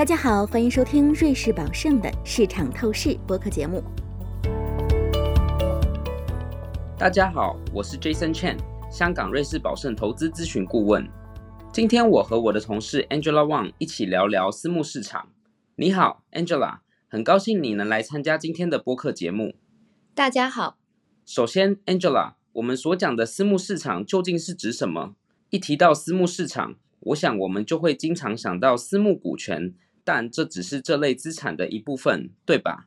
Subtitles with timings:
[0.00, 3.84] 大家好，欢迎收听瑞士宝盛的市场透视播客节目。
[6.96, 8.56] 大家好，我是 Jason Chen，
[8.90, 11.06] 香港瑞士宝盛投资咨询顾问。
[11.70, 15.28] 今天我和我的同事 Angela Wang 一起聊聊私募市场。
[15.76, 19.54] 你好，Angela，很高兴你能来参加今天的播客节目。
[20.14, 20.78] 大家好。
[21.26, 25.14] 首先，Angela，我们所讲的私募市场究竟是指什么？
[25.50, 29.74] 一提到私募市场，我想我们就会经常想到私募股权。
[30.04, 32.86] 但这只是这类资产的一部分，对吧？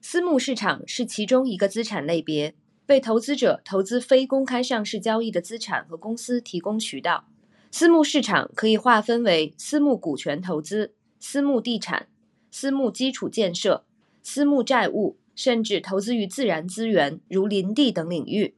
[0.00, 2.54] 私募市场是其中一个资产类别，
[2.88, 7.28] 为投资者投资非公开上市交易的资产和公司提供渠道。
[7.70, 12.08] 私募市场可以划分为私募股权投资、私募地产、
[12.50, 13.84] 私募基础建设、
[14.22, 18.56] 私募债务，甚至投资于自然资源如林地等领域。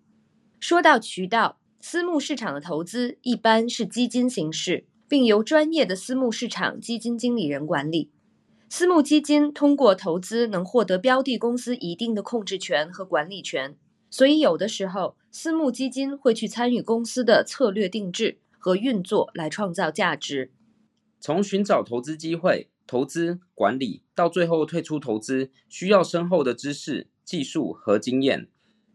[0.60, 4.86] 说到渠道，私募市场的投资一般是基金形式。
[5.12, 8.10] 并由专业的私募市场基金经理人管理。
[8.70, 13.76] 私募基金通过投资能获得标的公司一定的控制权和管理权，
[14.08, 20.50] 所以有的时候私募基金会去参与公司的策略定制和运作，来创造价值。
[21.20, 28.48] 从寻找投资机会、投资管理到最后退出投资，需要深厚的知识、技术和经验。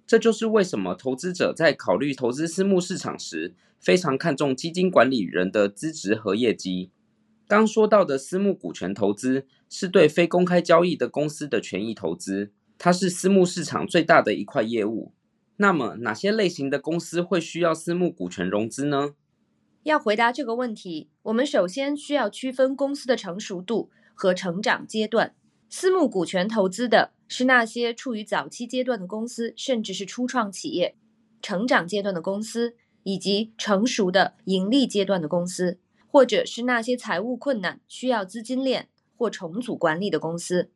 [0.07, 3.53] 这就是为什么投资者在考虑投资私募市场时。
[3.79, 6.89] 非常看重基金管理人的资质和业绩。
[7.47, 15.13] 刚说到的私募股权投资是对非公开交易的公司的权益投资，它是私募市场最大的一块业务。
[15.57, 19.13] 那么，哪些类型的公司会需要私募股权融资呢？
[19.83, 25.35] 要回答这个问题，我们首先需要区分公司的成熟度和成长阶段。
[25.69, 30.95] 私募股权投资的是那些处于早期阶段的公司，甚至是初创企业；
[31.41, 32.75] 成长阶段的公司。
[33.03, 40.71] 以及成熟的盈利阶段的公司，或者是那些财务困难、需要资金链或重组管理的公司。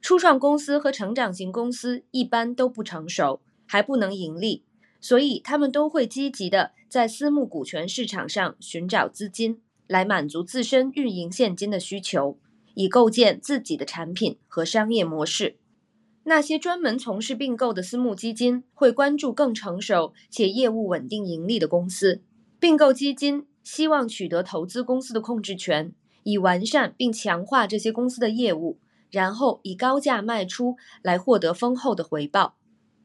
[0.00, 4.64] 初创公司和成长型公司一般都不成熟，还不能盈利，
[5.02, 12.38] 所以他们都会积极的在私募股权市场上寻找资金，来满足自身运营现金的需求，
[12.72, 15.58] 以构建自己的产品和商业模式。
[16.28, 22.20] 那些专门从事并购的私募基金会关注更成熟且业务稳定盈利的公司。
[22.58, 25.92] 并购基金希望取得投资公司的控制权，
[26.24, 32.56] 以完善并强化这些公司的业务，然后以高价卖出来获得丰厚的回报。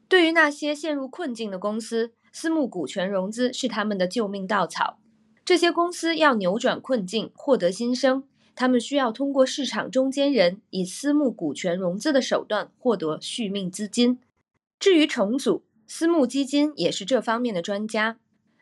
[0.08, 4.98] 对于那些陷入困境的公司，私募股权融资是他们的救命稻草。
[5.44, 8.24] 这些公司要扭转困境，获得新生。
[8.54, 14.18] 他们需要通过市场中间人以私募股权融资的手段获得续命资金。
[14.78, 18.18] 至于重组，私募基金也是这方面的专家。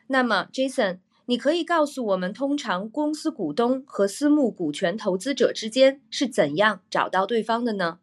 [0.07, 7.99] 那么，Jason，你可以告诉我们，通常公司股东和私募股权投资者之间是怎样找到对方的呢？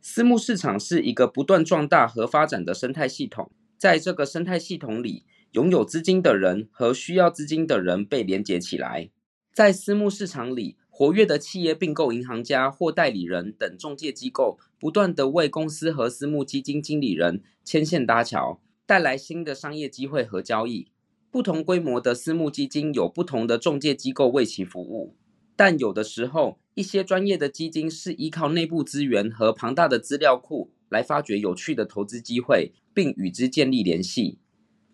[0.00, 9.10] 私募市场是一个不断壮大和发展的生态系统，在这个生态系统里，拥有资金的人和需要资金的人被连接起来，
[9.52, 10.76] 在私募市场里。
[10.98, 20.88] 活跃的企业并购银行家或代理人等中介机构，不断地为公司和私募基金经理人牵线搭桥，带来新的商业机会和交易。
[21.30, 25.14] 不同规模的私募基金有不同的中介机构为其服务，
[25.54, 34.40] 但有的时候，一些专业的基金是依靠内部资源和庞大的资料库来发掘有趣的投资机会，并与之建立联系。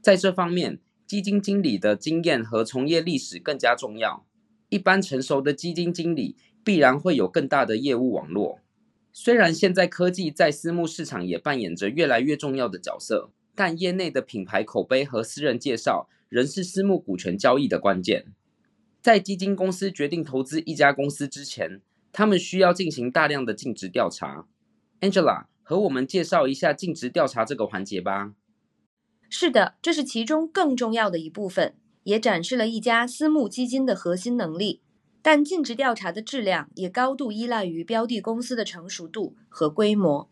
[0.02, 4.26] 在这方面，基金经理的经验和从业历史更加重要。
[4.74, 8.58] 一般成熟的基金经理必然会有更大的业务网络。
[9.12, 18.26] 虽然现在科技在私募市场也扮演着越来越重要的角色，但业内的品牌口碑和私人介绍仍是私募股权交易的关键。
[19.00, 21.80] 在基金公司决定投资一家公司之前，
[22.10, 24.48] 他们需要进行大量的尽职调查。
[25.00, 28.32] Angela 和我们介绍一下尽职调查这个环节吧。
[29.30, 31.76] 是的，这是其中更重要的一部分。
[32.04, 34.80] 也展示了一家私募基金的核心能力，
[35.20, 40.30] 但尽职调查的质量也高度依赖于标的公司的成熟度和规模。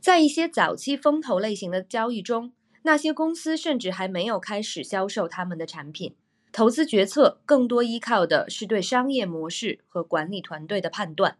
[0.00, 2.52] 在一些早期风投类型的交易中，
[2.82, 6.14] 那些公司甚至还没有开始销售他们的产品，
[6.52, 11.38] 投资决策更多依靠的是对商业模式和管理团队的判断。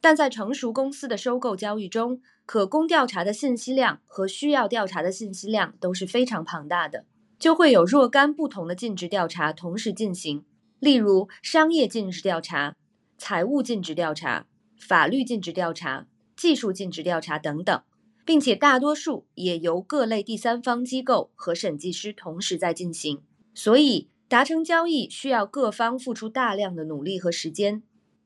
[0.00, 7.04] 但在成熟公司的收购交易中，可供调查的信息量和需要调查的信息量都是非常庞大的。
[7.38, 10.44] 就会有若干不同的尽职调查同时进行，
[10.80, 12.74] 例如商业尽职调查、
[13.16, 14.46] 财务尽职调查、
[14.76, 16.06] 法律尽职调查、
[16.36, 17.82] 技术尽职调查等等，
[18.24, 23.22] 并且大多数也由各类第三方机构和审计师同时在进行。
[23.54, 27.82] 所以，达成交易需要各方付出大量的努力和时间。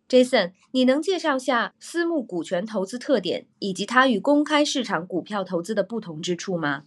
[0.08, 6.84] Jason，你能介绍下私募股权投资特点以及它与公开市场股票投资的不同之处吗？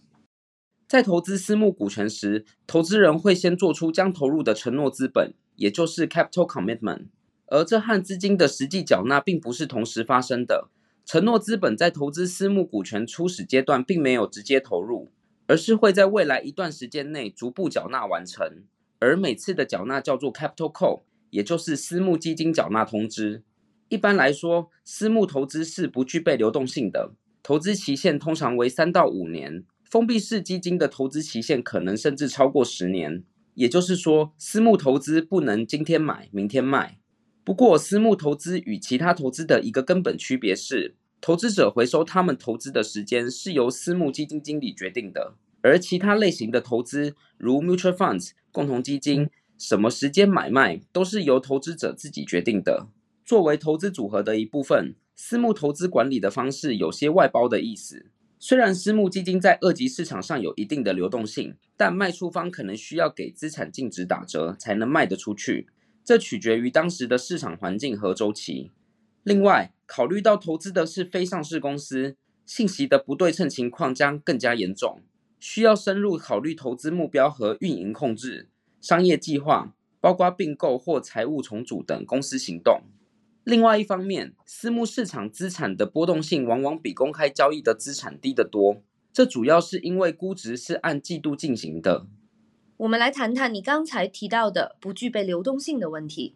[0.88, 7.06] 在投资私募股权时，投资人会先做出将投入的承诺资本，也就是 capital commitment，
[7.46, 10.68] 而这和资金的实际缴纳并不是同时发生的。
[11.04, 15.08] 承诺资本在投资私募股权初始阶段并没有直接投入，
[15.46, 18.62] 而是会在未来一段时间内逐步缴纳完成，
[18.98, 21.02] 而每次的缴纳叫做 capital call。
[21.30, 23.42] 也就是私募基金缴纳通知。
[23.88, 27.12] 一般来说，私募投资是不具备流动性的，
[27.42, 29.64] 投资期限通常为三到五年。
[29.90, 33.22] 封闭式基金的投资期限可能甚至超过十年。
[33.54, 36.98] 也就是说，私募投资不能今天买明天卖。
[37.42, 49.30] 不过，私募投资与其他投资的一个根本区别是，投资者回收他们投资的时间是由私募基金经理决定的，而其他类型的投资，如 mutual funds 共同基金。
[49.56, 52.88] 什么时间买卖都是由投资者自己决定的。
[53.24, 58.10] 作为投资组合的一部分，私募投资管理的方式有些外包的意思。
[58.38, 65.66] 虽然私募基金在二级市场上有一定的流动性，但卖出方可能需要给资产净值打折才能卖得出去，
[66.04, 68.70] 这取决于当时的市场环境和周期。
[69.22, 75.00] 另外，考虑到投资的是非上市公司，信息的不对称情况将更加严重，
[75.40, 78.48] 需要深入考虑投资目标和运营控制。
[78.80, 82.82] 商业计划包括并购或财务重组等公司行动。
[83.46, 88.82] 另外一方面，私募市场资产的波动性往往比公开交易的资产低得多。
[89.12, 92.08] 这主要是因为估值是按季度进行的。
[92.78, 96.34] 我们来谈谈你刚才提到的不具备流动性的问题。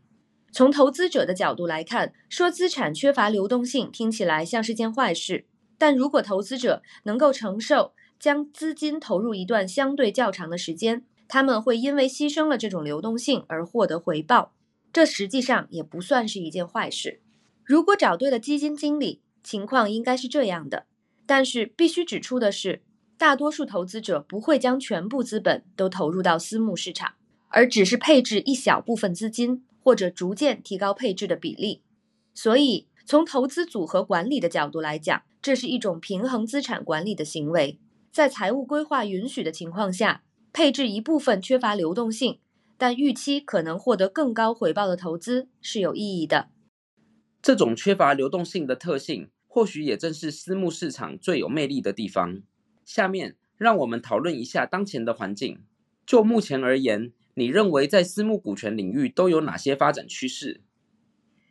[0.52, 5.46] 从投资者的角度来看，说资产缺乏流动性听起来像是件坏事。
[5.76, 14.52] 但如果投资者能够承受将资金投入一段相对较长的时间，他们会因为牺牲了这种流动性而获得回报，
[14.92, 17.20] 这实际上也不算是一件坏事。
[17.64, 20.86] 如果找对了基金经理，情况应该是这样的。
[21.26, 22.82] 但是必须指出的是，
[23.16, 27.14] 大多数投资者不会将全部资本都投入到私募市场，
[27.48, 31.82] 而只是配置一小部分资金，或者逐渐提高配置的比例。
[32.34, 37.78] 所以，从投资组合管理的角度来讲，这是一种平衡资产管理的行为，
[38.10, 40.22] 在财务规划允许的情况下。
[40.52, 42.40] 配置一部分缺乏流动性，
[42.80, 46.48] 但预期可能获得更高回报的投资是有意义的。
[47.42, 52.40] 这种缺乏流动性的特性，或许也正是私募市场最有魅力的地方。
[52.86, 55.60] 下面让我们讨论一下当前的环境。
[56.06, 60.62] 就目前而言，你认为在私募股权领域都有哪些发展趋势？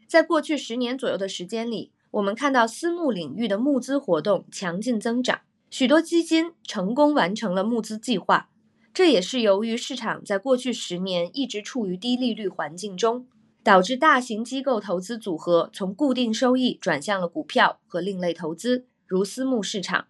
[0.07, 8.49] 在过去十年左右的时间里，我们看到私募领域的募资活动强劲增长，许多基金成功完成了募资计划。
[8.93, 13.27] 这也是由于市场在过去十年一直处于低利率环境中，
[13.63, 20.07] 导致大型机构投资组合从固定收益转向了股票和另类投资，如私募市场。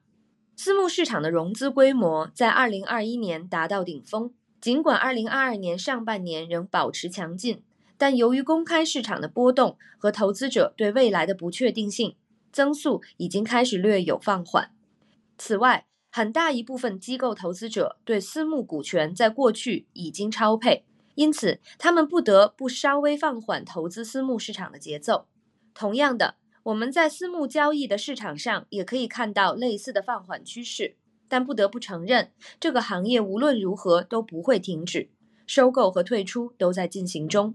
[0.56, 7.62] 私募市场的融资规模在2021年达到顶峰，尽管2022年上半年仍保持强劲，
[7.98, 12.16] 但由于公开市场的波动和投资者对未来的不确定性，
[12.52, 14.72] 增速已经开始略有放缓。
[15.38, 20.84] 此外，很大一部分机构投资者对私募股权在过去已经超配，
[21.16, 25.28] 因此他们不得不稍微放缓投资私募市场的节奏。
[25.74, 30.96] 同样的，我们在私募交易的市场上也可以看到类似的放缓趋势。
[31.32, 35.12] 但不得不承认，这个行业无论如何都不会停止，
[35.46, 37.54] 收购和退出都在进行中。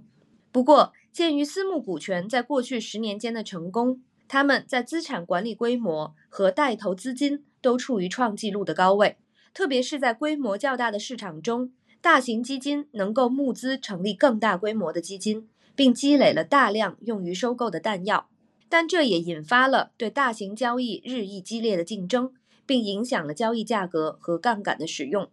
[0.52, 7.44] 不过，鉴于私募股权在过去十年间的成功，他们在资产管理规模和带投资金。
[7.64, 9.16] 都处于创纪录的高位，
[9.54, 18.28] 特别是在规模较大的市场中，大型基金能够募资成立更大规模的基金，并积累了大量用于收购的弹药。
[18.68, 22.34] 但这也引发了对大型交易日益激烈的竞争，
[22.66, 25.30] 并影响了交易价格和杠杆的使用。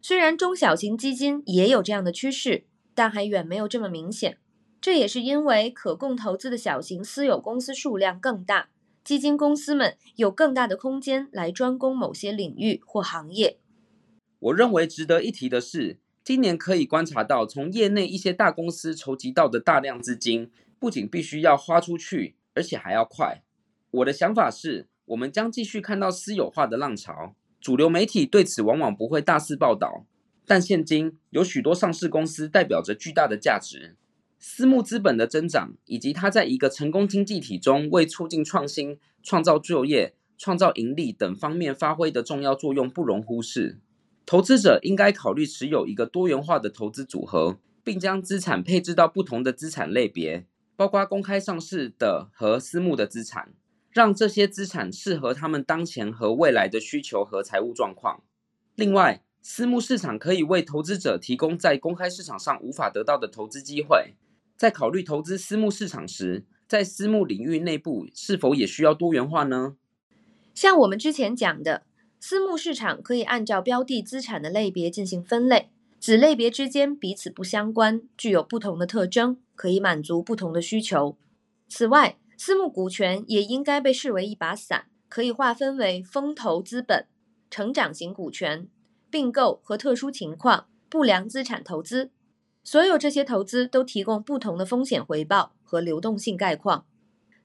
[0.00, 4.38] 虽然中小型基金也有这样的趋势，但还远没有这么明显。
[4.80, 8.68] 这也是因为可供投资的小型私有公司数量更大。
[9.08, 13.56] 基金公司们有更大的空间来专攻某些领域或行业。
[14.38, 23.42] 我认为值得一提的是，今年可以观察到，从业内一些大公司筹集到的大量资金，不仅必须要花出去，而且还要快。
[23.92, 27.34] 我的想法是，我们将继续看到私有化的浪潮。
[27.62, 30.04] 主流媒体对此往往不会大肆报道，
[30.46, 33.96] 但现今有许多上市公司代表着巨大的价值。
[34.40, 43.78] 私募资本的增长，以及它在一个成功经济体中为促进创新、创造就业、创造盈利等方面发挥的重要作用，不容忽视。
[44.24, 53.52] 投资者应该考虑持有一个多元化的投资组合，并将资产配置到不同的资产类别，包括公开上市的和私募的资产，
[53.90, 58.22] 让这些资产适合他们当前和未来的需求和财务状况。
[58.76, 64.14] 另外，私募市场可以为投资者提供在公开市场上无法得到的投资机会。
[64.58, 69.76] 在考虑投资私募市场时，在私募领域内部是否也需要多元化呢？
[70.52, 71.86] 像我们之前讲的，
[72.18, 81.16] 私募市场可以按照标的资产的类别进行分类，子类别之间彼此不相关，具有不同的特征，可以满足不同的需求。
[81.68, 87.06] 此外，私募股权也应该被视为一把伞，可以划分为风投资本、
[87.48, 88.68] 成长型股权。
[89.10, 92.10] 并购和特殊情况不良资产投资，
[92.70, 96.84] 所有这些投资都提供不同的风险回报和流动性概况。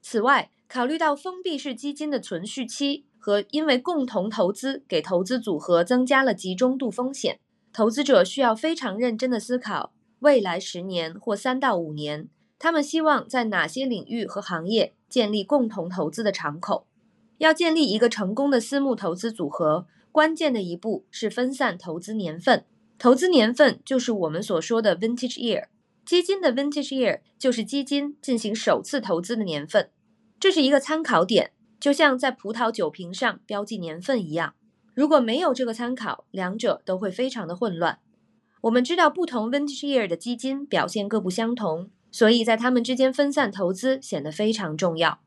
[0.02, 7.40] 此外，考虑到封闭式基金的存续期和因为共同投资给投资组合增加了集中度风险，
[7.72, 12.28] 投资者需要非常认真的思考未来十年或三到五年，
[12.58, 16.86] 他们希望在哪些领域和行业建立共同投资的敞口。
[17.38, 19.86] 要建立一个成功的私募投资组合。
[20.12, 22.66] 关键的一步是分散投资年份，
[23.04, 25.66] 投资年份就是我们所说的 vintage year。
[26.06, 29.90] 基金的 vintage year 就是基金进行首次投资的年份，
[30.40, 34.54] 这是一个参考点，就像在葡萄酒瓶上标记年份一样。
[34.94, 37.98] 如果没有这个参考，两者都会非常的混乱。
[38.62, 45.20] 我们知道不同 vintage year 的基金表现各不相同，所以在它们之间分散投资显得非常重要。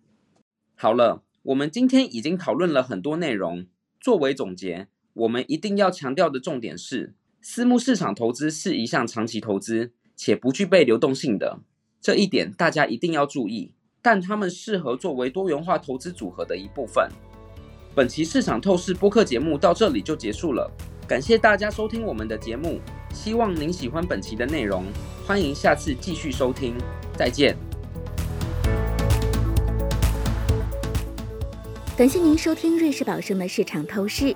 [0.73, 3.67] 好了，我们今天已经讨论了很多内容。
[4.01, 11.59] 作为总结，我们一定要强调的重点是，私募市场投资是一项长期投资，且不具备流动性的，
[12.01, 13.71] 这一点大家一定要注意。
[14.01, 17.09] 但它们适合作为多元化投资组合的一部分。
[17.95, 20.71] 本期市场透视播客节目到这里就结束了，
[21.07, 22.79] 感谢大家收听我们的节目，
[23.13, 24.85] 希望您喜欢本期的内容，
[25.25, 26.75] 欢迎下次继续收听，
[27.17, 27.57] 再见。
[31.97, 34.35] 感谢您收听瑞士宝盛的市场透视。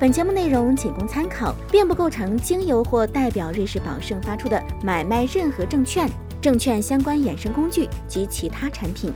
[0.00, 6.08] 本节目内容仅供参考，并不构成经由或代表瑞士宝盛发出的买卖任何证券、
[6.40, 9.12] 证券相关衍生工具及其他产品，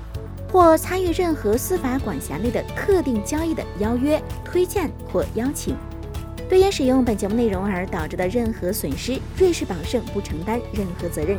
[0.50, 5.76] 或参与任何司法管辖内的特定交易的邀约、推荐或邀请。
[6.48, 11.38] 对因使用本节目内容而导致的任何损失，瑞士宝盛不承担任何责任。